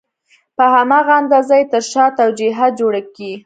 [0.57, 3.31] په هماغه اندازه یې تر شا توجیهات جوړېږي.